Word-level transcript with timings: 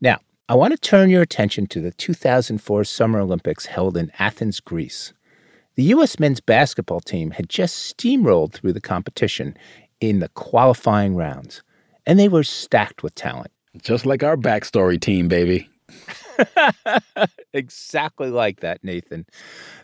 Now, 0.00 0.18
I 0.48 0.54
want 0.54 0.72
to 0.72 0.78
turn 0.78 1.10
your 1.10 1.22
attention 1.22 1.66
to 1.68 1.80
the 1.80 1.90
2004 1.92 2.84
Summer 2.84 3.20
Olympics 3.20 3.66
held 3.66 3.96
in 3.96 4.12
Athens, 4.18 4.60
Greece. 4.60 5.12
The 5.74 5.82
U.S. 5.84 6.18
men's 6.18 6.40
basketball 6.40 7.00
team 7.00 7.32
had 7.32 7.48
just 7.48 7.96
steamrolled 7.96 8.52
through 8.52 8.72
the 8.72 8.80
competition 8.80 9.56
in 10.00 10.20
the 10.20 10.28
qualifying 10.30 11.16
rounds, 11.16 11.62
and 12.06 12.18
they 12.18 12.28
were 12.28 12.44
stacked 12.44 13.02
with 13.02 13.14
talent. 13.14 13.50
Just 13.82 14.06
like 14.06 14.22
our 14.22 14.36
backstory 14.36 15.00
team, 15.00 15.28
baby. 15.28 15.68
exactly 17.52 18.30
like 18.30 18.60
that, 18.60 18.82
Nathan. 18.82 19.26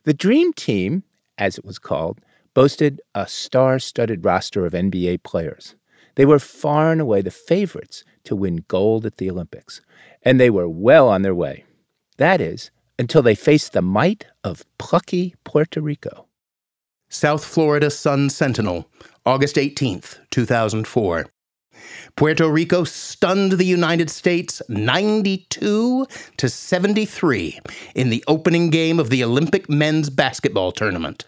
The 0.05 0.15
Dream 0.15 0.53
Team, 0.53 1.03
as 1.39 1.59
it 1.59 1.65
was 1.65 1.79
called, 1.79 2.21
boasted 2.55 3.01
a 3.15 3.27
star 3.27 3.79
studded 3.79 4.25
roster 4.25 4.65
of 4.65 4.73
NBA 4.73 5.23
players. 5.25 5.75
They 6.17 6.25
were 6.25 6.39
far 6.39 6.93
and 6.93 7.01
away 7.01 7.23
the 7.23 7.31
favorites 7.31 8.05
to 8.25 8.37
win 8.37 8.65
gold 8.69 9.05
at 9.07 9.19
the 9.19 9.31
Olympics, 9.31 9.81
and 10.23 10.39
they 10.39 10.51
were 10.51 10.69
well 10.69 11.09
on 11.09 11.23
their 11.23 11.35
way. 11.35 11.65
That 12.19 12.41
is, 12.41 12.71
until 12.99 13.23
they 13.23 13.35
faced 13.35 13.73
the 13.73 13.83
might 13.83 14.27
of 14.43 14.65
plucky 14.79 15.35
Puerto 15.45 15.81
Rico. 15.81 16.27
South 17.09 17.45
Florida 17.45 17.91
Sun 17.91 18.31
Sentinel, 18.31 18.89
August 19.27 19.57
18th, 19.57 20.19
2004. 20.31 21.27
Puerto 22.17 22.49
Rico 22.49 22.85
stunned 22.85 23.53
the 23.53 23.65
United 23.65 24.11
States 24.11 24.63
92 24.69 26.07
to 26.37 26.49
73 26.49 27.61
in 27.95 28.11
the 28.11 28.25
opening 28.27 28.71
game 28.71 29.01
of 29.01 29.11
the 29.11 29.25
Olympic 29.25 29.69
men's 29.69 30.11
basketball 30.11 30.73
tournament. 30.73 31.25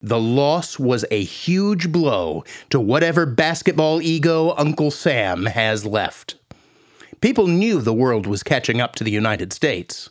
The 0.00 0.20
loss 0.20 0.78
was 0.78 1.04
a 1.10 1.24
huge 1.24 1.90
blow 1.90 2.44
to 2.70 2.78
whatever 2.78 3.26
basketball 3.26 4.00
ego 4.00 4.54
Uncle 4.56 4.92
Sam 4.92 5.46
has 5.46 5.84
left. 5.84 6.36
People 7.20 7.48
knew 7.48 7.80
the 7.80 7.92
world 7.92 8.24
was 8.24 8.44
catching 8.44 8.80
up 8.80 8.94
to 8.94 9.04
the 9.04 9.10
United 9.10 9.52
States. 9.52 10.08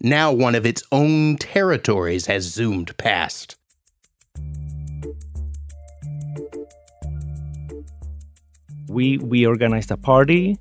Now 0.00 0.32
one 0.32 0.54
of 0.54 0.64
its 0.64 0.82
own 0.92 1.36
territories 1.36 2.24
has 2.24 2.44
zoomed 2.44 2.96
past. 2.96 3.56
We, 8.86 9.18
we 9.18 9.44
organized 9.44 9.90
a 9.90 9.98
party 9.98 10.58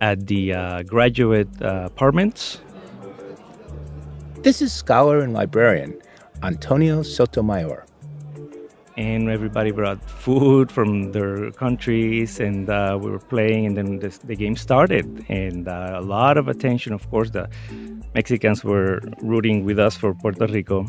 at 0.00 0.26
the 0.26 0.52
uh, 0.52 0.82
graduate 0.82 1.48
uh, 1.62 1.84
apartments. 1.86 2.60
This 4.42 4.60
is 4.60 4.72
scholar 4.72 5.20
and 5.20 5.32
librarian 5.32 5.96
Antonio 6.42 7.02
Sotomayor. 7.02 7.86
And 8.96 9.28
everybody 9.28 9.72
brought 9.72 10.08
food 10.08 10.70
from 10.70 11.10
their 11.10 11.50
countries, 11.50 12.38
and 12.38 12.70
uh, 12.70 12.96
we 13.00 13.10
were 13.10 13.18
playing, 13.18 13.66
and 13.66 13.76
then 13.76 13.98
this, 13.98 14.18
the 14.18 14.36
game 14.36 14.56
started. 14.56 15.24
And 15.28 15.66
uh, 15.66 15.96
a 15.96 16.00
lot 16.00 16.36
of 16.36 16.46
attention, 16.46 16.92
of 16.92 17.10
course, 17.10 17.30
the 17.30 17.48
Mexicans 18.14 18.62
were 18.62 19.00
rooting 19.20 19.64
with 19.64 19.80
us 19.80 19.96
for 19.96 20.14
Puerto 20.14 20.46
Rico. 20.46 20.86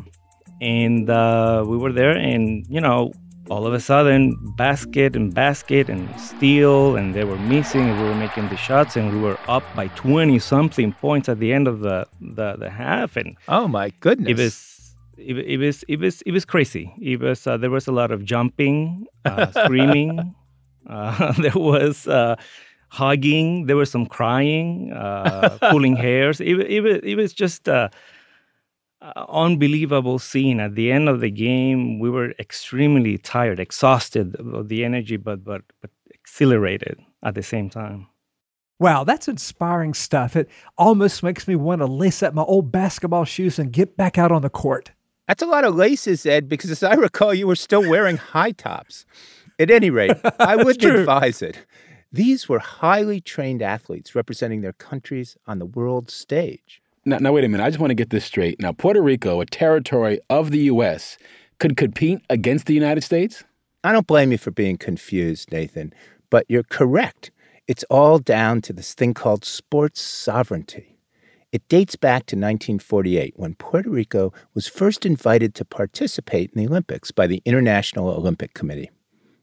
And 0.61 1.09
uh, 1.09 1.63
we 1.65 1.77
were 1.77 1.91
there, 1.91 2.11
and 2.15 2.65
you 2.69 2.79
know, 2.79 3.11
all 3.49 3.67
of 3.67 3.73
a 3.73 3.79
sudden, 3.79 4.35
basket 4.55 5.15
and 5.15 5.33
basket 5.33 5.89
and 5.89 6.07
steal, 6.19 6.95
and 6.95 7.13
they 7.13 7.23
were 7.23 7.37
missing, 7.37 7.81
and 7.81 8.01
we 8.01 8.07
were 8.07 8.15
making 8.15 8.49
the 8.49 8.57
shots, 8.57 8.95
and 8.95 9.11
we 9.13 9.19
were 9.19 9.37
up 9.47 9.63
by 9.75 9.87
20 9.89 10.39
something 10.39 10.93
points 10.93 11.29
at 11.29 11.39
the 11.39 11.53
end 11.53 11.67
of 11.67 11.81
the, 11.81 12.07
the, 12.19 12.55
the 12.57 12.69
half. 12.69 13.17
And 13.17 13.37
oh 13.47 13.67
my 13.67 13.91
goodness. 13.99 14.29
It 14.29 14.37
was 14.37 14.74
it, 15.17 15.37
it, 15.37 15.57
was 15.57 15.83
it 15.87 15.99
was 15.99 16.21
it 16.23 16.31
was 16.31 16.45
crazy. 16.45 16.93
It 17.01 17.19
was 17.19 17.47
uh, 17.47 17.57
there 17.57 17.69
was 17.69 17.87
a 17.87 17.91
lot 17.91 18.11
of 18.11 18.23
jumping, 18.23 19.07
uh, 19.25 19.51
screaming. 19.51 20.35
Uh, 20.87 21.31
there 21.41 21.51
was 21.55 22.07
uh, 22.07 22.35
hugging. 22.89 23.65
There 23.65 23.75
was 23.75 23.89
some 23.89 24.05
crying, 24.05 24.93
uh, 24.93 25.57
pulling 25.71 25.95
hairs. 26.07 26.39
It, 26.39 26.59
it, 26.59 27.03
it 27.03 27.15
was 27.15 27.33
just 27.33 27.67
unbelievable 29.01 30.19
scene. 30.19 30.59
At 30.59 30.75
the 30.75 30.91
end 30.91 31.09
of 31.09 31.21
the 31.21 31.31
game, 31.31 31.97
we 31.97 32.11
were 32.11 32.35
extremely 32.37 33.17
tired, 33.17 33.59
exhausted 33.59 34.35
of 34.35 34.69
the 34.69 34.85
energy, 34.85 35.17
but 35.17 35.43
but 35.43 35.63
but 35.81 35.89
exhilarated 36.11 36.99
at 37.23 37.33
the 37.33 37.41
same 37.41 37.67
time. 37.67 38.07
Wow, 38.77 39.05
that's 39.05 39.27
inspiring 39.27 39.93
stuff. 39.93 40.35
It 40.35 40.49
almost 40.77 41.23
makes 41.23 41.47
me 41.47 41.55
want 41.55 41.79
to 41.79 41.85
lace 41.85 42.21
up 42.21 42.33
my 42.33 42.41
old 42.41 42.71
basketball 42.71 43.23
shoes 43.23 43.57
and 43.57 43.71
get 43.71 43.95
back 43.95 44.17
out 44.17 44.31
on 44.33 44.41
the 44.41 44.49
court. 44.49 44.91
That's 45.27 45.41
a 45.41 45.47
lot 45.47 45.65
of 45.65 45.75
laces, 45.75 46.25
Ed, 46.25 46.47
because 46.47 46.69
as 46.69 46.83
I 46.83 46.93
recall, 46.93 47.33
you 47.33 47.47
were 47.47 47.55
still 47.55 47.87
wearing 47.87 48.17
high 48.17 48.51
tops. 48.51 49.05
At 49.57 49.71
any 49.71 49.89
rate, 49.89 50.17
I 50.39 50.55
would 50.63 50.83
advise 50.83 51.41
it. 51.41 51.65
These 52.11 52.47
were 52.47 52.59
highly 52.59 53.21
trained 53.21 53.61
athletes 53.61 54.15
representing 54.15 54.61
their 54.61 54.73
countries 54.73 55.35
on 55.47 55.59
the 55.59 55.65
world 55.65 56.11
stage. 56.11 56.81
Now, 57.05 57.17
now, 57.17 57.33
wait 57.33 57.43
a 57.43 57.47
minute. 57.49 57.63
I 57.63 57.69
just 57.69 57.79
want 57.79 57.91
to 57.91 57.95
get 57.95 58.09
this 58.09 58.25
straight. 58.25 58.59
Now, 58.59 58.71
Puerto 58.71 59.01
Rico, 59.01 59.41
a 59.41 59.45
territory 59.45 60.19
of 60.29 60.51
the 60.51 60.59
U.S., 60.59 61.17
could 61.59 61.77
compete 61.77 62.19
against 62.29 62.65
the 62.65 62.73
United 62.73 63.03
States? 63.03 63.43
I 63.83 63.91
don't 63.91 64.07
blame 64.07 64.31
you 64.31 64.37
for 64.37 64.51
being 64.51 64.77
confused, 64.77 65.51
Nathan, 65.51 65.93
but 66.29 66.45
you're 66.49 66.63
correct. 66.63 67.31
It's 67.67 67.83
all 67.89 68.19
down 68.19 68.61
to 68.63 68.73
this 68.73 68.93
thing 68.93 69.13
called 69.13 69.45
sports 69.45 70.01
sovereignty. 70.01 70.94
It 71.55 71.69
dates 71.69 71.95
back 71.95 72.25
to 72.25 72.35
1948 72.35 73.35
when 73.37 73.55
Puerto 73.55 73.89
Rico 73.89 74.33
was 74.53 74.67
first 74.67 75.05
invited 75.05 75.55
to 75.55 75.63
participate 75.63 76.51
in 76.51 76.59
the 76.59 76.67
Olympics 76.67 77.11
by 77.11 77.27
the 77.27 77.41
International 77.45 78.09
Olympic 78.09 78.53
Committee. 78.53 78.91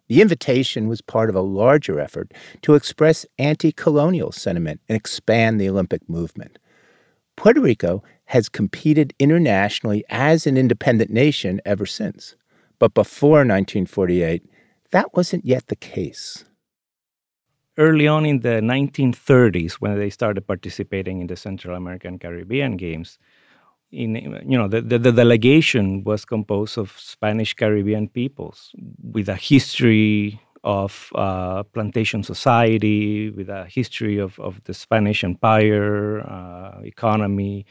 The 0.08 0.20
invitation 0.20 0.88
was 0.88 1.00
part 1.00 1.30
of 1.30 1.34
a 1.34 1.40
larger 1.40 1.98
effort 1.98 2.34
to 2.60 2.74
express 2.74 3.24
anti 3.38 3.72
colonial 3.72 4.30
sentiment 4.30 4.82
and 4.90 4.94
expand 4.94 5.58
the 5.58 5.70
Olympic 5.70 6.06
movement. 6.06 6.58
Puerto 7.34 7.62
Rico 7.62 8.02
has 8.26 8.50
competed 8.50 9.14
internationally 9.18 10.04
as 10.10 10.46
an 10.46 10.58
independent 10.58 11.10
nation 11.10 11.62
ever 11.64 11.86
since. 11.86 12.36
But 12.78 12.92
before 12.92 13.38
1948, 13.38 14.44
that 14.90 15.16
wasn't 15.16 15.46
yet 15.46 15.68
the 15.68 15.76
case 15.76 16.44
early 17.78 18.06
on 18.06 18.26
in 18.26 18.40
the 18.40 18.60
1930s 18.60 19.74
when 19.74 19.98
they 19.98 20.10
started 20.10 20.46
participating 20.46 21.20
in 21.20 21.26
the 21.26 21.36
Central 21.36 21.76
American 21.76 22.18
Caribbean 22.18 22.76
Games. 22.76 23.18
In 23.90 24.16
you 24.46 24.56
know 24.56 24.68
the, 24.68 24.80
the, 24.80 24.98
the, 24.98 25.12
delegation 25.12 26.02
was 26.02 26.24
composed 26.24 26.78
of 26.78 26.98
Spanish 26.98 27.52
Caribbean 27.52 28.08
peoples 28.08 28.74
with 29.02 29.28
a 29.28 29.34
history 29.34 30.40
of 30.64 31.10
uh, 31.14 31.62
plantation 31.64 32.22
society, 32.22 33.28
with 33.30 33.50
a 33.50 33.66
history 33.66 34.16
of, 34.18 34.38
of 34.40 34.62
the 34.64 34.72
Spanish 34.72 35.24
Empire 35.24 36.20
uh, 36.20 36.80
economy, 36.82 37.66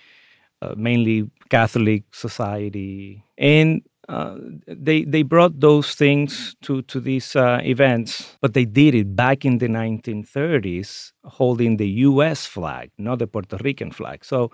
uh, 0.61 0.75
mainly 0.77 1.27
Catholic 1.49 2.03
society, 2.11 3.23
and 3.37 3.81
uh, 4.11 4.35
they 4.67 5.05
they 5.05 5.23
brought 5.23 5.61
those 5.61 5.95
things 5.95 6.53
to 6.61 6.81
to 6.83 6.99
these 6.99 7.33
uh, 7.33 7.61
events, 7.63 8.35
but 8.41 8.53
they 8.53 8.65
did 8.65 8.93
it 8.93 9.15
back 9.15 9.45
in 9.45 9.59
the 9.59 9.69
1930s, 9.69 11.13
holding 11.23 11.77
the 11.77 11.87
U.S. 12.11 12.45
flag, 12.45 12.91
not 12.97 13.19
the 13.19 13.27
Puerto 13.27 13.57
Rican 13.63 13.89
flag. 13.89 14.25
So 14.25 14.51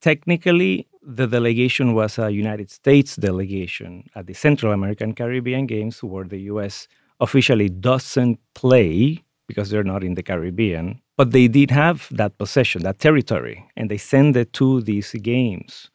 technically, 0.00 0.86
the 1.02 1.26
delegation 1.26 1.94
was 1.94 2.16
a 2.16 2.30
United 2.30 2.70
States 2.70 3.16
delegation 3.16 4.08
at 4.14 4.28
the 4.28 4.34
Central 4.34 4.72
American 4.72 5.14
Caribbean 5.14 5.66
Games, 5.66 6.00
where 6.00 6.24
the 6.24 6.42
U.S. 6.52 6.86
officially 7.18 7.68
doesn't 7.68 8.38
play 8.54 9.24
because 9.48 9.70
they're 9.70 9.82
not 9.94 10.04
in 10.04 10.14
the 10.14 10.22
Caribbean, 10.22 11.02
but 11.16 11.32
they 11.32 11.48
did 11.48 11.72
have 11.72 12.06
that 12.12 12.38
possession, 12.38 12.84
that 12.84 13.00
territory, 13.00 13.66
and 13.76 13.90
they 13.90 13.98
sent 13.98 14.36
it 14.36 14.52
to 14.52 14.80
these 14.80 15.10
games 15.14 15.90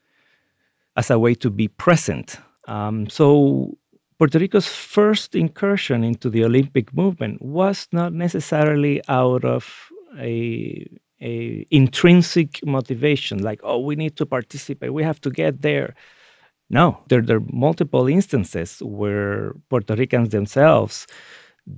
as 0.98 1.10
a 1.10 1.18
way 1.18 1.34
to 1.36 1.50
be 1.50 1.70
present 1.70 2.40
um, 2.68 3.10
so 3.10 3.78
Puerto 4.20 4.40
Rico's 4.40 4.68
first 4.68 5.36
incursion 5.36 6.04
into 6.04 6.30
the 6.30 6.44
Olympic 6.44 6.94
movement 6.94 7.42
was 7.42 7.88
not 7.92 8.14
necessarily 8.14 9.02
out 9.08 9.46
of 9.46 9.90
a, 10.20 10.88
a 11.22 11.66
intrinsic 11.72 12.66
motivation, 12.66 13.42
like 13.44 13.62
oh 13.64 13.80
we 13.80 13.96
need 13.96 14.16
to 14.18 14.26
participate, 14.26 14.94
we 14.94 15.04
have 15.04 15.22
to 15.22 15.30
get 15.30 15.62
there. 15.62 15.96
No, 16.70 17.00
there, 17.08 17.22
there 17.22 17.38
are 17.38 17.46
multiple 17.54 18.08
instances 18.08 18.80
where 18.84 19.54
Puerto 19.70 19.96
Ricans 19.96 20.30
themselves 20.30 21.08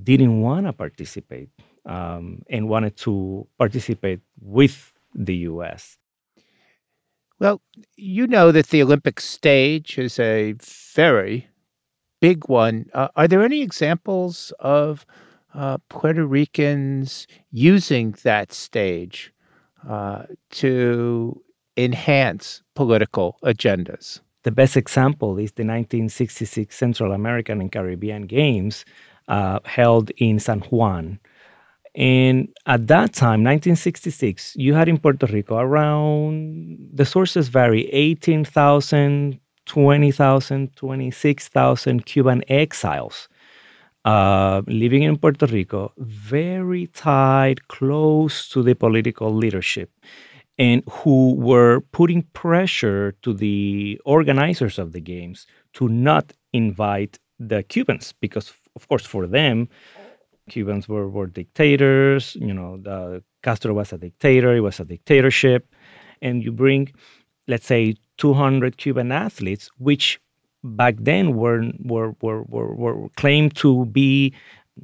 didn't 0.03 0.41
want 0.41 0.65
to 0.65 0.73
participate 0.73 1.49
um, 1.85 2.41
and 2.49 2.67
wanted 2.67 2.97
to 2.97 3.47
participate 3.59 4.21
with 4.41 4.91
the 5.13 5.35
U.S. 5.51 5.98
Well, 7.39 7.61
you 7.95 8.27
know 8.27 8.51
that 8.51 8.67
the 8.67 8.81
Olympic 8.83 9.21
stage 9.21 9.97
is 9.97 10.19
a 10.19 10.53
very 10.59 11.47
big 12.21 12.49
one. 12.49 12.87
Uh, 12.93 13.09
are 13.15 13.27
there 13.27 13.43
any 13.43 13.61
examples 13.61 14.53
of 14.59 15.05
uh, 15.53 15.77
Puerto 15.89 16.25
Ricans 16.25 17.27
using 17.51 18.15
that 18.23 18.51
stage 18.51 19.33
uh, 19.87 20.23
to 20.51 21.41
enhance 21.77 22.61
political 22.75 23.37
agendas? 23.43 24.19
The 24.43 24.51
best 24.51 24.77
example 24.77 25.37
is 25.37 25.51
the 25.53 25.63
1966 25.63 26.75
Central 26.75 27.13
American 27.13 27.61
and 27.61 27.71
Caribbean 27.71 28.23
Games 28.23 28.85
uh, 29.29 29.59
held 29.65 30.11
in 30.17 30.39
San 30.39 30.61
Juan. 30.61 31.19
And 31.95 32.49
at 32.65 32.87
that 32.87 33.13
time, 33.13 33.43
1966, 33.43 34.55
you 34.55 34.73
had 34.73 34.87
in 34.87 34.99
Puerto 34.99 35.25
Rico 35.25 35.57
around, 35.57 36.89
the 36.93 37.05
sources 37.05 37.49
vary, 37.49 37.89
18,000, 37.91 39.39
20,000, 39.65 40.75
26,000 40.75 42.05
Cuban 42.05 42.43
exiles 42.47 43.27
uh, 44.05 44.61
living 44.67 45.03
in 45.03 45.17
Puerto 45.17 45.45
Rico, 45.45 45.91
very 45.97 46.87
tied, 46.87 47.67
close 47.67 48.47
to 48.49 48.63
the 48.63 48.73
political 48.73 49.33
leadership, 49.33 49.91
and 50.57 50.83
who 50.89 51.35
were 51.35 51.81
putting 51.91 52.23
pressure 52.33 53.13
to 53.21 53.33
the 53.33 53.99
organizers 54.05 54.79
of 54.79 54.91
the 54.93 55.01
games 55.01 55.45
to 55.73 55.87
not 55.87 56.33
invite 56.53 57.19
the 57.39 57.63
Cubans, 57.63 58.13
because, 58.19 58.53
of 58.75 58.87
course, 58.87 59.05
for 59.05 59.27
them, 59.27 59.69
Cubans 60.49 60.87
were, 60.87 61.09
were 61.09 61.27
dictators. 61.27 62.35
You 62.35 62.53
know, 62.53 62.77
the, 62.77 63.23
Castro 63.43 63.73
was 63.73 63.93
a 63.93 63.97
dictator, 63.97 64.55
it 64.55 64.61
was 64.61 64.79
a 64.79 64.85
dictatorship. 64.85 65.73
And 66.21 66.43
you 66.43 66.51
bring, 66.51 66.91
let's 67.47 67.65
say, 67.65 67.95
200 68.17 68.77
Cuban 68.77 69.11
athletes, 69.11 69.69
which 69.77 70.19
back 70.63 70.95
then 70.99 71.35
were, 71.35 71.71
were, 71.79 72.15
were, 72.21 72.43
were, 72.43 72.75
were 72.75 73.09
claimed 73.15 73.55
to 73.57 73.85
be 73.85 74.33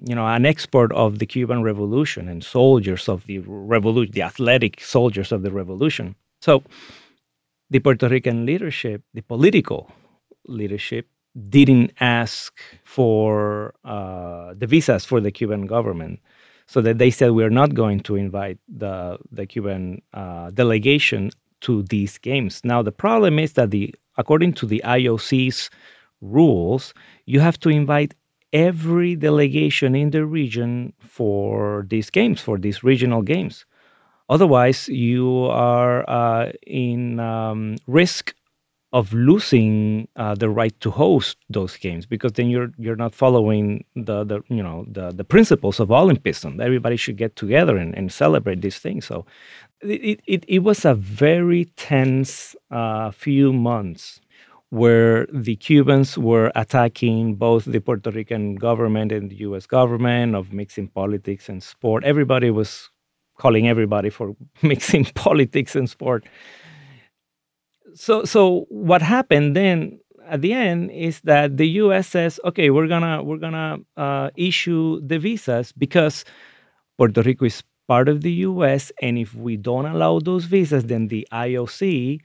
you 0.07 0.15
know, 0.15 0.27
an 0.27 0.45
export 0.45 0.91
of 0.93 1.19
the 1.19 1.25
Cuban 1.25 1.63
Revolution 1.63 2.27
and 2.27 2.43
soldiers 2.43 3.07
of 3.07 3.25
the 3.27 3.39
revolution, 3.39 4.11
the 4.13 4.21
athletic 4.21 4.81
soldiers 4.81 5.31
of 5.31 5.41
the 5.41 5.51
revolution. 5.51 6.15
So 6.41 6.63
the 7.69 7.79
Puerto 7.79 8.09
Rican 8.09 8.45
leadership, 8.45 9.03
the 9.13 9.21
political 9.21 9.91
leadership, 10.47 11.07
didn't 11.49 11.91
ask 11.99 12.59
for 12.83 13.73
uh, 13.83 14.53
the 14.57 14.67
visas 14.67 15.05
for 15.05 15.19
the 15.19 15.31
Cuban 15.31 15.65
government. 15.65 16.19
So 16.67 16.81
that 16.81 16.97
they 16.97 17.11
said 17.11 17.31
we're 17.31 17.51
not 17.51 17.75
going 17.75 17.99
to 18.01 18.15
invite 18.15 18.57
the 18.67 19.19
the 19.31 19.45
Cuban 19.45 20.01
uh, 20.13 20.49
delegation 20.51 21.29
to 21.61 21.83
these 21.83 22.17
games. 22.17 22.61
Now 22.63 22.81
the 22.81 22.91
problem 22.91 23.37
is 23.37 23.53
that 23.53 23.69
the 23.69 23.93
according 24.17 24.53
to 24.53 24.65
the 24.65 24.81
IOC's 24.83 25.69
rules, 26.21 26.93
you 27.25 27.39
have 27.39 27.59
to 27.59 27.69
invite 27.69 28.15
every 28.53 29.15
delegation 29.15 29.95
in 29.95 30.11
the 30.11 30.25
region 30.25 30.93
for 30.99 31.85
these 31.89 32.09
games, 32.09 32.41
for 32.41 32.57
these 32.57 32.83
regional 32.83 33.21
games. 33.21 33.65
Otherwise, 34.29 34.87
you 34.87 35.45
are 35.51 36.09
uh, 36.09 36.51
in 36.65 37.19
um, 37.19 37.75
risk 37.85 38.33
of 38.95 39.11
losing 39.11 40.07
uh, 40.15 40.33
the 40.35 40.49
right 40.49 40.79
to 40.79 40.89
host 40.89 41.35
those 41.49 41.75
games 41.75 42.05
because 42.05 42.31
then 42.31 42.49
you're 42.49 42.71
you're 42.77 42.95
not 42.95 43.13
following 43.13 43.83
the, 43.93 44.23
the 44.23 44.41
you 44.47 44.63
know 44.63 44.85
the, 44.87 45.11
the 45.11 45.25
principles 45.25 45.81
of 45.81 45.89
Olympism. 45.89 46.61
Everybody 46.61 46.95
should 46.95 47.17
get 47.17 47.35
together 47.35 47.75
and, 47.75 47.93
and 47.97 48.09
celebrate 48.09 48.61
these 48.61 48.79
things. 48.79 49.05
So 49.05 49.25
it, 49.81 50.21
it, 50.25 50.45
it 50.47 50.59
was 50.59 50.85
a 50.85 50.95
very 50.95 51.65
tense 51.75 52.55
uh, 52.71 53.11
few 53.11 53.51
months 53.51 54.21
where 54.69 55.27
the 55.31 55.57
Cubans 55.57 56.17
were 56.17 56.53
attacking 56.55 57.35
both 57.35 57.65
the 57.65 57.81
Puerto 57.81 58.11
Rican 58.11 58.55
government 58.55 59.11
and 59.11 59.29
the 59.29 59.39
US 59.47 59.65
government 59.65 60.35
of 60.35 60.53
mixing 60.53 60.87
politics 60.87 61.49
and 61.49 61.61
sport. 61.61 62.05
Everybody 62.05 62.49
was 62.49 62.89
calling 63.37 63.67
everybody 63.67 64.09
for 64.09 64.37
mixing 64.61 65.03
politics 65.03 65.75
and 65.75 65.89
sport. 65.89 66.23
So 67.95 68.25
so 68.25 68.65
what 68.69 69.01
happened 69.01 69.55
then 69.55 69.99
at 70.27 70.41
the 70.41 70.53
end 70.53 70.91
is 70.91 71.21
that 71.21 71.57
the 71.57 71.67
US 71.83 72.07
says, 72.07 72.39
okay, 72.43 72.69
we're 72.69 72.87
gonna 72.87 73.23
we're 73.23 73.37
gonna 73.37 73.77
uh, 73.97 74.29
issue 74.35 74.99
the 75.05 75.19
visas 75.19 75.71
because 75.71 76.25
Puerto 76.97 77.21
Rico 77.23 77.45
is 77.45 77.63
part 77.87 78.09
of 78.09 78.21
the 78.21 78.33
US, 78.49 78.91
and 79.01 79.17
if 79.17 79.35
we 79.35 79.57
don't 79.57 79.85
allow 79.85 80.19
those 80.19 80.45
visas, 80.45 80.85
then 80.85 81.07
the 81.09 81.27
IOC 81.33 82.21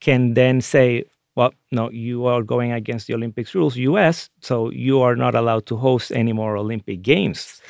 can 0.00 0.34
then 0.34 0.60
say, 0.60 1.04
well, 1.36 1.52
no, 1.72 1.90
you 1.90 2.26
are 2.26 2.42
going 2.42 2.72
against 2.72 3.06
the 3.08 3.14
Olympics 3.14 3.54
rules, 3.54 3.76
US, 3.76 4.30
so 4.40 4.70
you 4.70 5.00
are 5.02 5.16
not 5.16 5.34
allowed 5.34 5.66
to 5.66 5.76
host 5.76 6.12
any 6.12 6.32
more 6.32 6.56
Olympic 6.56 7.02
Games. 7.02 7.60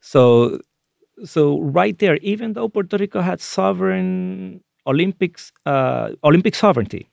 So, 0.00 0.60
so 1.24 1.60
right 1.60 1.98
there, 1.98 2.16
even 2.18 2.54
though 2.54 2.68
Puerto 2.68 2.96
Rico 2.98 3.20
had 3.20 3.40
sovereign 3.40 4.62
Olympics, 4.86 5.52
uh, 5.66 6.10
Olympic 6.24 6.54
sovereignty, 6.54 7.08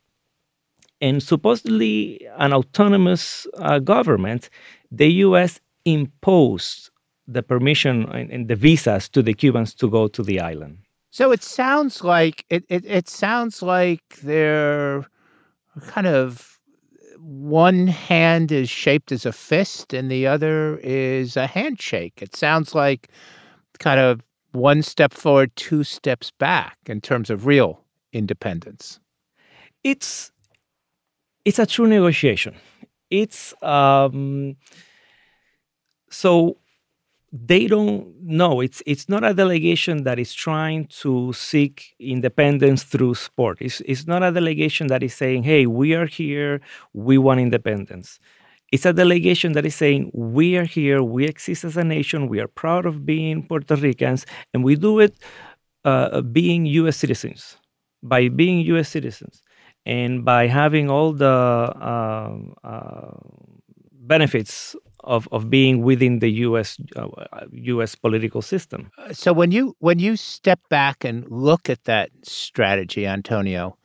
and 1.02 1.22
supposedly 1.22 2.26
an 2.38 2.54
autonomous 2.54 3.48
uh, 3.58 3.80
government, 3.80 4.50
the 4.92 5.12
U.S. 5.28 5.60
imposed 5.86 6.90
the 7.28 7.44
permission 7.44 8.06
and, 8.12 8.32
and 8.32 8.48
the 8.48 8.56
visas 8.56 9.10
to 9.10 9.22
the 9.22 9.34
Cubans 9.34 9.74
to 9.76 9.90
go 9.90 10.08
to 10.08 10.24
the 10.24 10.40
island. 10.40 10.78
So 11.12 11.32
it 11.32 11.44
sounds 11.44 12.04
like 12.04 12.46
it, 12.50 12.66
it, 12.70 12.86
it 12.86 13.08
sounds 13.08 13.62
like 13.62 14.02
they're 14.24 15.06
kind 15.88 16.08
of 16.08 16.60
one 17.20 17.88
hand 17.88 18.52
is 18.52 18.70
shaped 18.70 19.12
as 19.12 19.26
a 19.26 19.32
fist 19.32 19.94
and 19.94 20.12
the 20.12 20.28
other 20.28 20.78
is 20.84 21.38
a 21.38 21.48
handshake. 21.48 22.22
It 22.22 22.36
sounds 22.36 22.76
like 22.76 23.10
kind 23.80 24.00
of 24.00 24.22
one 24.54 24.82
step 24.82 25.14
forward, 25.14 25.56
two 25.56 25.84
steps 25.84 26.32
back 26.32 26.78
in 26.86 27.02
terms 27.02 27.30
of 27.30 27.46
real 27.46 27.82
independence. 28.12 29.00
It's 29.84 30.32
it's 31.46 31.60
a 31.60 31.66
true 31.66 31.88
negotiation. 31.88 32.56
It's 33.10 33.54
um, 33.62 34.56
so 36.10 36.58
they 37.36 37.66
don't 37.66 38.14
know 38.22 38.62
it's 38.62 38.84
it's 38.86 39.10
not 39.10 39.24
a 39.24 39.34
delegation 39.34 40.04
that 40.04 40.20
is 40.20 40.32
trying 40.34 40.86
to 40.86 41.34
seek 41.34 41.96
independence 42.00 42.84
through 42.84 43.16
sport 43.16 43.58
it's, 43.60 43.82
it's 43.82 44.06
not 44.06 44.22
a 44.22 44.32
delegation 44.32 44.86
that 44.86 45.02
is 45.02 45.16
saying 45.16 45.42
hey 45.42 45.66
we 45.66 45.96
are 45.96 46.06
here 46.06 46.62
we 46.94 47.18
want 47.18 47.40
independence 47.40 48.20
it's 48.74 48.86
a 48.88 48.94
delegation 48.94 49.54
that 49.54 49.66
is 49.66 49.76
saying 49.76 50.12
we 50.14 50.58
are 50.58 50.66
here 50.66 51.02
we 51.04 51.26
exist 51.26 51.64
as 51.64 51.78
a 51.78 51.84
nation 51.84 52.28
we 52.28 52.40
are 52.44 52.48
proud 52.64 52.86
of 52.86 53.06
being 53.06 53.48
puerto 53.48 53.76
ricans 53.76 54.26
and 54.54 54.64
we 54.64 54.76
do 54.76 55.00
it 55.00 55.14
uh, 55.86 56.22
being 56.22 56.66
us 56.66 56.98
citizens 56.98 57.58
by 58.02 58.28
being 58.28 58.60
us 58.66 58.90
citizens 58.90 59.44
and 59.86 60.26
by 60.26 60.48
having 60.48 60.90
all 60.90 61.14
the 61.14 61.26
uh, 61.28 62.38
uh, 62.64 63.12
benefits 63.92 64.76
of, 65.04 65.28
of 65.32 65.50
being 65.50 65.82
within 65.82 66.20
the 66.20 66.32
U.S. 66.48 66.78
Uh, 66.96 67.08
U.S. 67.52 67.96
political 67.96 68.42
system. 68.42 68.90
So 69.12 69.34
when 69.34 69.52
you 69.52 69.76
when 69.80 70.00
you 70.00 70.16
step 70.16 70.60
back 70.70 71.04
and 71.04 71.30
look 71.30 71.70
at 71.70 71.84
that 71.84 72.10
strategy, 72.24 73.06
Antonio, 73.06 73.78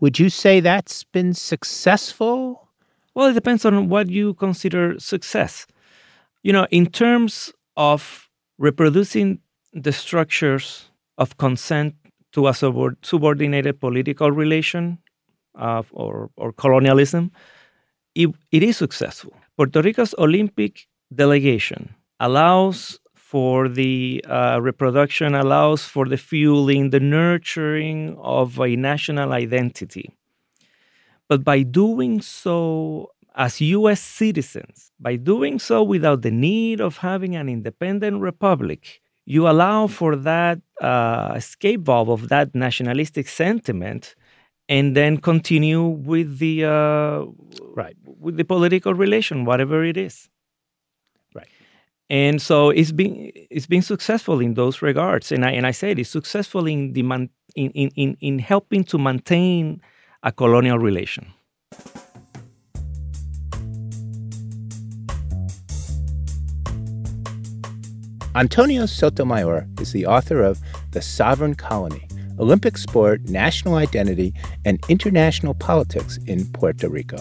would 0.00 0.18
you 0.18 0.30
say 0.30 0.60
that's 0.60 1.02
been 1.04 1.34
successful? 1.34 2.65
Well, 3.16 3.28
it 3.28 3.32
depends 3.32 3.64
on 3.64 3.88
what 3.88 4.10
you 4.10 4.34
consider 4.34 5.00
success. 5.00 5.66
You 6.42 6.52
know, 6.52 6.66
in 6.70 6.84
terms 6.84 7.50
of 7.74 8.28
reproducing 8.58 9.40
the 9.72 9.90
structures 9.90 10.90
of 11.16 11.38
consent 11.38 11.94
to 12.32 12.46
a 12.48 12.52
subordinated 12.52 13.80
political 13.80 14.30
relation 14.30 14.98
uh, 15.54 15.82
or, 15.92 16.28
or 16.36 16.52
colonialism, 16.52 17.32
it, 18.14 18.28
it 18.52 18.62
is 18.62 18.76
successful. 18.76 19.32
Puerto 19.56 19.80
Rico's 19.80 20.14
Olympic 20.18 20.86
delegation 21.14 21.94
allows 22.20 23.00
for 23.14 23.66
the 23.66 24.22
uh, 24.28 24.58
reproduction, 24.60 25.34
allows 25.34 25.86
for 25.86 26.06
the 26.06 26.18
fueling, 26.18 26.90
the 26.90 27.00
nurturing 27.00 28.14
of 28.18 28.60
a 28.60 28.76
national 28.76 29.32
identity. 29.32 30.10
But 31.28 31.44
by 31.44 31.62
doing 31.62 32.20
so 32.20 33.10
as 33.34 33.60
US 33.60 34.00
citizens, 34.00 34.92
by 34.98 35.16
doing 35.16 35.58
so 35.58 35.82
without 35.82 36.22
the 36.22 36.30
need 36.30 36.80
of 36.80 36.98
having 36.98 37.36
an 37.36 37.48
independent 37.48 38.20
republic, 38.20 39.00
you 39.26 39.48
allow 39.48 39.88
for 39.88 40.16
that 40.16 40.60
uh, 40.80 41.34
escape 41.36 41.80
valve 41.80 42.08
of 42.08 42.28
that 42.28 42.54
nationalistic 42.54 43.28
sentiment 43.28 44.14
and 44.68 44.96
then 44.96 45.18
continue 45.18 45.82
with 45.84 46.38
the 46.38 46.64
uh, 46.64 47.24
right 47.74 47.96
with 48.18 48.36
the 48.36 48.44
political 48.44 48.94
relation, 48.94 49.44
whatever 49.44 49.84
it 49.84 49.96
is. 49.96 50.28
Right. 51.34 51.48
And 52.08 52.40
so 52.40 52.70
it's 52.70 52.92
been 52.92 53.32
it's 53.50 53.66
been 53.66 53.82
successful 53.82 54.40
in 54.40 54.54
those 54.54 54.80
regards, 54.82 55.30
and 55.30 55.44
I 55.44 55.50
and 55.52 55.66
I 55.66 55.72
said 55.72 55.98
it's 55.98 56.10
successful 56.10 56.66
in 56.66 56.94
the 56.94 57.02
man, 57.02 57.30
in, 57.54 57.70
in 57.70 58.16
in 58.20 58.38
helping 58.38 58.84
to 58.84 58.98
maintain 58.98 59.80
a 60.22 60.32
colonial 60.32 60.78
relation. 60.78 61.32
Antonio 68.34 68.84
Sotomayor 68.84 69.66
is 69.80 69.92
the 69.92 70.04
author 70.04 70.42
of 70.42 70.60
The 70.90 71.00
Sovereign 71.00 71.54
Colony 71.54 72.06
Olympic 72.38 72.76
Sport, 72.76 73.22
National 73.30 73.76
Identity, 73.76 74.34
and 74.64 74.78
International 74.88 75.54
Politics 75.54 76.18
in 76.26 76.44
Puerto 76.52 76.88
Rico. 76.88 77.16